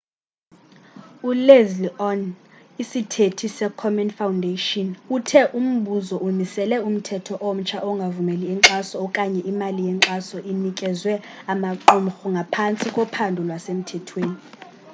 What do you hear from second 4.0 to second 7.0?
foundation uthe umbutho umisele